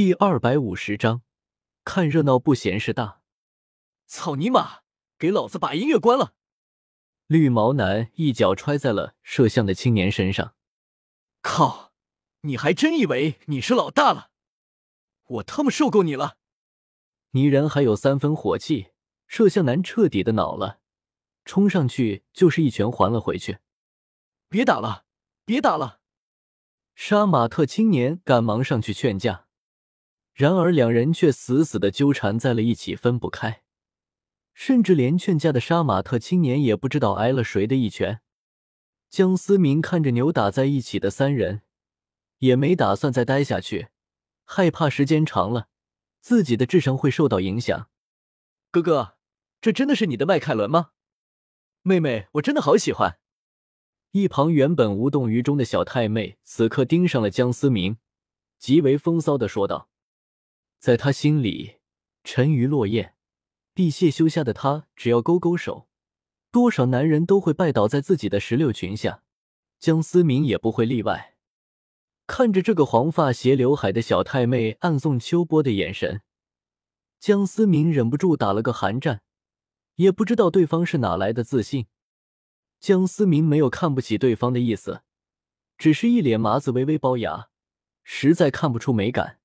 [0.00, 1.20] 第二百五十章，
[1.84, 3.20] 看热闹不嫌事大。
[4.06, 4.80] 草泥马！
[5.18, 6.32] 给老子把音乐关了！
[7.26, 10.54] 绿毛男一脚踹在了摄像的青年身上。
[11.42, 11.92] 靠！
[12.40, 14.30] 你还真以为你是老大了？
[15.26, 16.38] 我他妈受够你了！
[17.32, 18.92] 泥人还有三分火气，
[19.26, 20.80] 摄像男彻底的恼了，
[21.44, 23.58] 冲上去就是一拳还了回去。
[24.48, 25.04] 别打了，
[25.44, 26.00] 别打了！
[26.94, 29.48] 杀马特青年赶忙上去劝架。
[30.32, 33.62] 然而，两人却死死的纠缠在了一起，分不开。
[34.54, 38.20] 甚至连劝架的杀马特青年也不知道挨了谁的一拳。
[39.08, 41.62] 江思明看着扭打在一起的三人，
[42.38, 43.88] 也没打算再待下去，
[44.44, 45.68] 害怕时间长了，
[46.20, 47.88] 自己的智商会受到影响。
[48.70, 49.16] 哥哥，
[49.60, 50.92] 这真的是你的迈凯伦吗？
[51.82, 53.18] 妹妹，我真的好喜欢。
[54.12, 57.98] 一旁原本无动于衷的小太妹，此刻盯上了江思明，
[58.58, 59.89] 极为风骚的说道。
[60.80, 61.74] 在他心里，
[62.24, 63.14] 沉鱼落雁、
[63.74, 65.86] 闭谢羞下的他，只要勾勾手，
[66.50, 69.22] 多少男人都会拜倒在自己的石榴裙下，
[69.78, 71.36] 江思明也不会例外。
[72.26, 76.22] 看着这个黄发斜刘海的小太妹暗送秋波的眼神，
[77.18, 79.20] 江思明忍不住打了个寒战，
[79.96, 81.88] 也不知道对方是哪来的自信。
[82.78, 85.02] 江思明没有看不起对方的意思，
[85.76, 87.50] 只是一脸麻子，微微龅牙，
[88.02, 89.39] 实在看不出美感。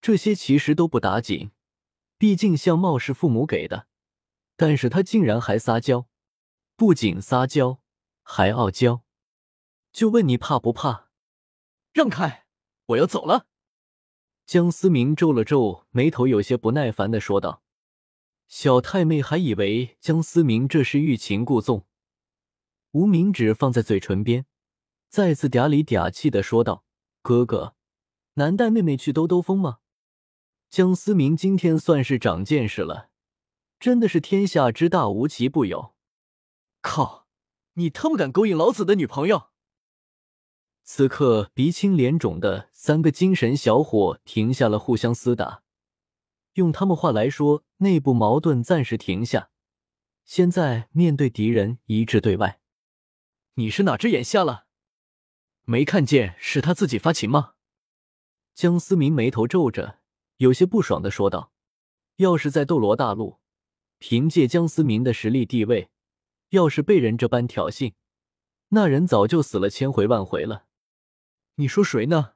[0.00, 1.50] 这些其实都不打紧，
[2.16, 3.86] 毕竟相貌是父母给的。
[4.56, 6.06] 但是他竟然还撒娇，
[6.76, 7.80] 不仅撒娇，
[8.22, 9.04] 还傲娇。
[9.92, 11.08] 就问你怕不怕？
[11.92, 12.46] 让开，
[12.86, 13.46] 我要走了。
[14.46, 17.62] 江思明皱了皱眉头，有些不耐烦的说道。
[18.48, 21.86] 小太妹还以为江思明这是欲擒故纵，
[22.92, 24.46] 无名指放在嘴唇边，
[25.08, 26.84] 再次嗲里嗲气的说道
[27.22, 27.76] ：“哥哥，
[28.34, 29.78] 难带妹妹去兜兜风吗？”
[30.70, 33.10] 江思明今天算是长见识了，
[33.80, 35.96] 真的是天下之大无奇不有。
[36.80, 37.26] 靠，
[37.72, 39.48] 你他妈敢勾引老子的女朋友！
[40.84, 45.64] 此刻鼻青脸肿的三个精神小伙停下了互相厮打，
[46.52, 49.50] 用他们话来说，内部矛盾暂时停下。
[50.24, 52.60] 现在面对敌人，一致对外。
[53.54, 54.66] 你是哪只眼瞎了？
[55.64, 57.54] 没看见是他自己发情吗？
[58.54, 59.98] 江思明眉头皱着。
[60.40, 61.52] 有些不爽的说道
[62.16, 63.40] ：“要是在斗罗大陆，
[63.98, 65.90] 凭借江思明的实力地位，
[66.48, 67.92] 要是被人这般挑衅，
[68.68, 70.64] 那人早就死了千回万回了。
[71.56, 72.32] 你说谁呢？”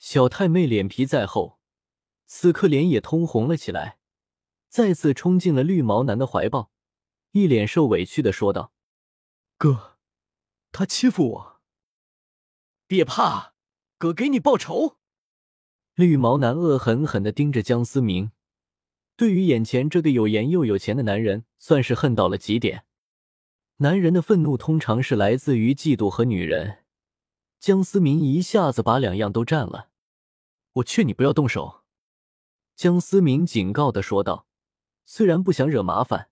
[0.00, 1.60] 小太妹脸皮再厚，
[2.26, 4.00] 此刻脸也通红了起来，
[4.68, 6.72] 再次冲进了绿毛男的怀抱，
[7.30, 8.72] 一脸受委屈的说道
[9.56, 9.96] ：“哥，
[10.72, 11.60] 他欺负我，
[12.88, 13.54] 别怕，
[13.96, 14.98] 哥给你报仇。”
[15.96, 18.30] 绿毛男恶狠狠地盯着江思明，
[19.16, 22.84] 对于眼前这个有颜又有钱的男人，算是恨到了极点。
[23.78, 26.84] 男人的愤怒通常是来自于嫉妒和女人，
[27.58, 29.88] 江思明一下子把两样都占了。
[30.74, 31.80] 我劝你不要动手，
[32.74, 34.46] 江思明警告的说道。
[35.06, 36.28] 虽然不想惹麻烦，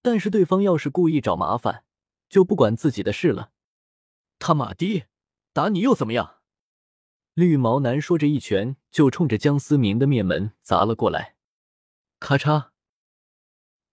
[0.00, 1.82] 但是对方要是故意找麻烦，
[2.28, 3.50] 就不管自己的事了。
[4.38, 5.06] 他妈的，
[5.52, 6.41] 打你又怎么样？
[7.34, 11.34] 绿毛男说着，一拳就冲着江思明的面门砸了过来。
[12.20, 12.66] 咔嚓！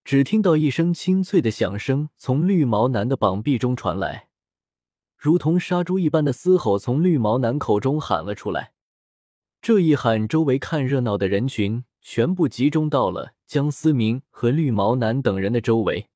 [0.03, 4.27] 只听到一声清脆的响声从绿毛男的膀臂中传来，
[5.15, 8.73] 如同杀猪一般的嘶吼从绿毛男口中喊了出来。
[9.61, 16.09] 这一喊，周围看热闹的人群全部集中到了江思明和绿毛男等人的周围。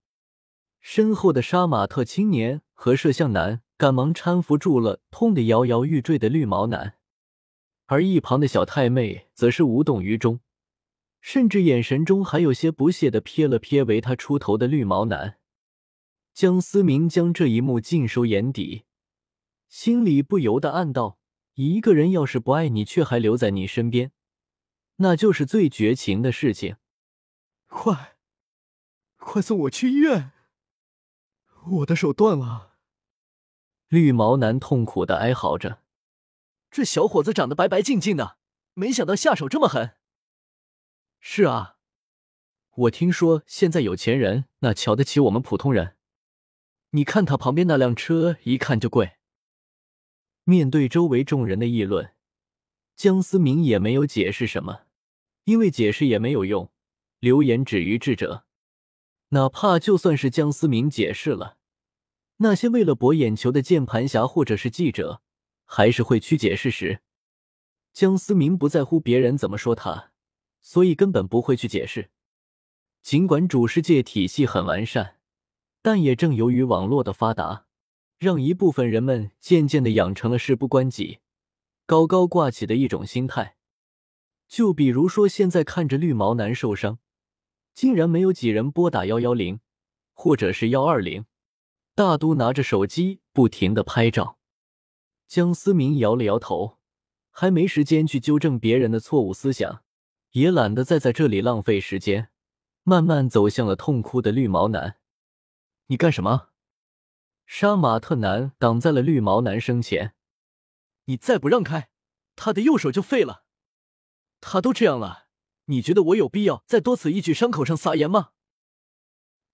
[0.81, 6.95] 身后的杀马特青年和摄像男赶忙搀扶住了痛得摇摇欲坠的绿毛男。
[7.85, 10.39] 而一旁的小太妹则是无动于衷，
[11.21, 15.37] 甚至眼神中还有些不屑的瞥了瞥为他出头的绿毛男。
[16.33, 18.85] 江思明将这一幕尽收眼底，
[19.67, 21.19] 心里不由得暗道：
[21.53, 24.11] 一个人要是不爱你，却还留在你身边，
[24.95, 26.77] 那就是最绝情的事情。
[27.67, 28.15] 快，
[29.17, 30.31] 快送我去医院！
[31.65, 32.77] 我的手断了。
[33.87, 35.82] 绿毛男痛苦的哀嚎着。
[36.73, 38.39] 这小伙子长得白白净净的，
[38.73, 39.91] 没想到下手这么狠。
[41.19, 41.77] 是啊，
[42.71, 45.95] 我听说现在有钱人哪瞧得起我们普通人？
[46.89, 49.17] 你看他旁边那辆车，一看就贵。
[50.45, 52.15] 面对周围众人的议论，
[52.95, 54.85] 江思明也没有解释什么，
[55.43, 56.71] 因为解释也没有用，
[57.19, 58.45] 流言止于智者。
[59.29, 61.57] 哪怕就算是江思明解释了，
[62.37, 65.21] 那些为了博眼球的键盘侠或者是记者。
[65.65, 67.01] 还是会曲解事实。
[67.91, 70.11] 江思明不在乎别人怎么说他，
[70.61, 72.09] 所以根本不会去解释。
[73.01, 75.19] 尽管主世界体系很完善，
[75.81, 77.65] 但也正由于网络的发达，
[78.17, 81.19] 让一部分人们渐渐的养成了事不关己、
[81.85, 83.57] 高高挂起的一种心态。
[84.47, 86.99] 就比如说，现在看着绿毛男受伤，
[87.73, 89.59] 竟然没有几人拨打幺幺零，
[90.13, 91.25] 或者是幺二零，
[91.93, 94.39] 大都拿着手机不停的拍照。
[95.33, 96.77] 江思明摇了摇头，
[97.31, 99.83] 还没时间去纠正别人的错误思想，
[100.33, 102.29] 也懒得再在这里浪费时间。
[102.83, 104.99] 慢慢走向了痛哭的绿毛男。
[105.87, 106.49] 你干什么？
[107.47, 110.13] 杀马特男挡在了绿毛男身前。
[111.05, 111.89] 你再不让开，
[112.35, 113.45] 他的右手就废了。
[114.39, 115.25] 他都这样了，
[115.65, 118.33] 你觉得我有必要在多此一举伤口上撒盐吗？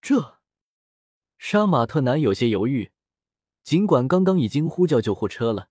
[0.01, 0.39] 这，
[1.37, 2.91] 杀马特男有些犹豫。
[3.61, 5.68] 尽管刚刚已经呼叫救护车了，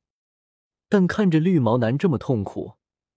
[0.89, 2.75] 但看着绿毛男这么痛苦，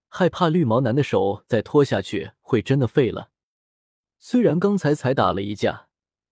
[0.07, 3.31] 害怕绿毛男的手再拖下去会真的废了。
[4.19, 5.87] 虽然刚才才打了一架，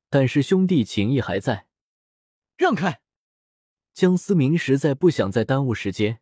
[0.10, 1.68] 但是兄弟情谊还在。
[2.58, 3.02] 让开！
[3.94, 6.20] 江思明实在不想再耽误时间，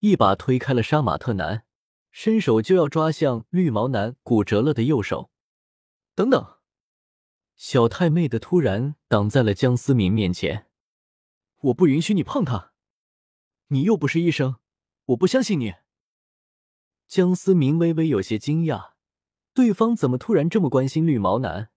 [0.00, 1.64] 一把推开了杀马特男，
[2.10, 5.30] 伸手就要抓向绿毛男骨折了的右手。
[6.14, 6.58] 等等！
[7.56, 10.66] 小太妹的突然挡在了江思明面前。
[11.60, 12.67] 我不允许你碰他！
[13.68, 14.56] 你又不是医生，
[15.06, 15.74] 我不相信你。
[17.06, 18.92] 江思明微微有些惊讶。
[19.52, 21.70] 对方怎么突然这么关心绿毛男？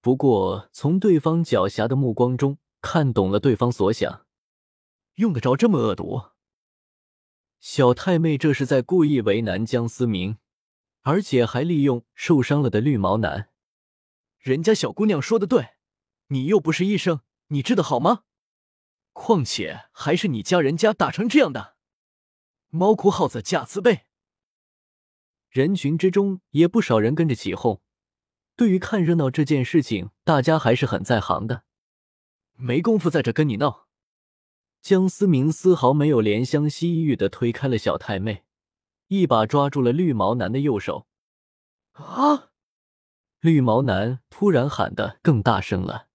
[0.00, 4.26] 不过从对方狡黠的目光中看懂了对方所想，
[5.16, 6.30] 用得着这么恶毒？
[7.58, 10.38] 小太妹这是在故意为难江思明，
[11.02, 13.50] 而且还利用受伤了的绿毛男。
[14.38, 15.70] 人家小姑娘说的对，
[16.28, 18.25] 你又不是医生，你治得好吗？
[19.26, 21.74] 况且还是你家人家打成这样的，
[22.68, 24.02] 猫哭耗子假慈悲。
[25.50, 27.82] 人群之中也不少人跟着起哄。
[28.54, 31.64] 对于看热闹这件事情，大家还是很在行的。
[32.54, 33.88] 没工夫在这跟你闹。
[34.80, 38.44] 江思明丝毫没有怜香惜玉的推开了小太妹，
[39.08, 41.08] 一把抓住了绿毛男的右手。
[41.94, 42.50] 啊！
[43.40, 46.06] 绿毛男突然喊得更大声了：“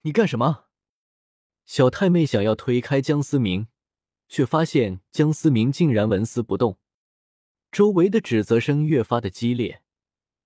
[0.00, 0.64] 你干什么？”
[1.72, 3.66] 小太妹想要推开江思明，
[4.28, 6.78] 却发现江思明竟然纹丝不动。
[7.70, 9.82] 周围的指责声越发的激烈，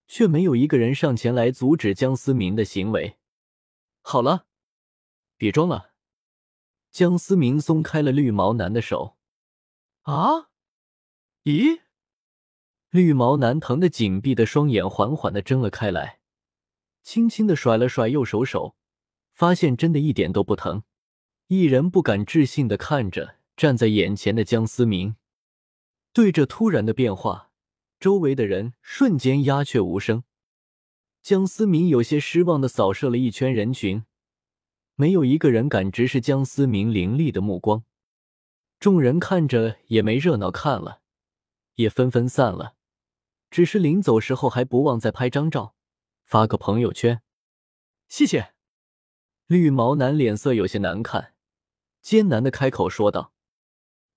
[0.06, 3.16] 却没有一个人上前来阻止江思明的行为。
[4.02, 4.46] 好了，
[5.36, 5.94] 别装了。
[6.92, 9.16] 江思明松开了绿毛男的手。
[10.02, 10.50] 啊？
[11.42, 11.80] 咦？
[12.90, 16.20] 绿毛男疼的紧闭的双眼缓缓的睁了开来，
[17.02, 18.76] 轻轻的甩了甩右手手，
[19.32, 20.84] 发现真的一点都不疼，
[21.48, 25.14] 一人不敢置信的看着站在眼前的江思明。
[26.12, 27.52] 对这突然的变化，
[28.00, 30.24] 周围的人瞬间鸦雀无声。
[31.22, 34.04] 江思明有些失望的扫射了一圈人群，
[34.96, 37.84] 没有一个人敢直视江思明凌厉的目光。
[38.80, 41.00] 众人看着也没热闹看了，
[41.76, 42.74] 也纷纷散了。
[43.50, 45.76] 只是临走时候还不忘再拍张照，
[46.24, 47.22] 发个朋友圈。
[48.08, 48.54] 谢谢。
[49.46, 51.34] 绿毛男脸色有些难看，
[52.06, 53.32] 艰难的开口说道：“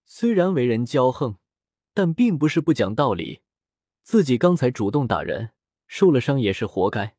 [0.06, 1.40] 虽然为人骄横。”
[1.92, 3.42] 但并不是不讲道理，
[4.04, 5.54] 自己刚才主动打人，
[5.88, 7.18] 受了伤也是活该。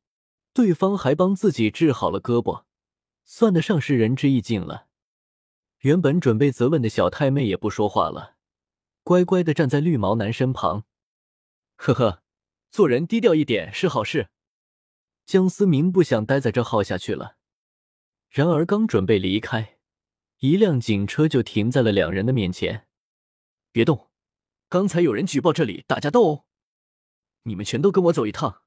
[0.52, 2.62] 对方还帮自己治好了胳膊，
[3.24, 4.86] 算得上是仁至义尽了。
[5.80, 8.36] 原本准备责问的小太妹也不说话了，
[9.02, 10.84] 乖乖的站在绿毛男身旁。
[11.74, 12.22] 呵呵，
[12.70, 14.28] 做人低调一点是好事。
[15.26, 17.36] 江思明不想待在这耗下去了，
[18.28, 19.79] 然而刚准备离开，
[20.40, 22.86] 一辆警车就停在了两人的面前。
[23.72, 24.08] 别动！
[24.70, 26.44] 刚才有人举报这里打架斗殴，
[27.42, 28.62] 你们全都跟我走一趟。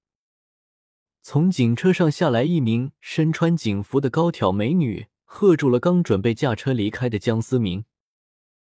[1.24, 7.86] 从警车上下来一名身穿警服的高挑美女，喝住了刚准备驾车离开的江思明。